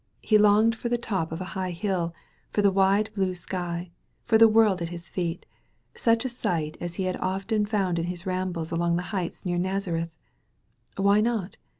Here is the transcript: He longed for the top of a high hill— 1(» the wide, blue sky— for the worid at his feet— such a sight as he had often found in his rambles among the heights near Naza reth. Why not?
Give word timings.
He 0.23 0.39
longed 0.39 0.73
for 0.73 0.89
the 0.89 0.97
top 0.97 1.31
of 1.31 1.41
a 1.41 1.53
high 1.53 1.69
hill— 1.69 2.15
1(» 2.55 2.63
the 2.63 2.71
wide, 2.71 3.11
blue 3.13 3.35
sky— 3.35 3.91
for 4.25 4.39
the 4.39 4.47
worid 4.49 4.81
at 4.81 4.89
his 4.89 5.11
feet— 5.11 5.45
such 5.95 6.25
a 6.25 6.29
sight 6.29 6.75
as 6.81 6.95
he 6.95 7.03
had 7.03 7.17
often 7.17 7.67
found 7.67 7.99
in 7.99 8.05
his 8.05 8.25
rambles 8.25 8.71
among 8.71 8.95
the 8.95 9.03
heights 9.13 9.45
near 9.45 9.59
Naza 9.59 9.93
reth. 9.93 10.15
Why 10.97 11.21
not? 11.21 11.57